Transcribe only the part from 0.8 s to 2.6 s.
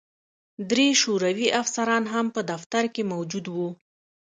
شوروي افسران هم په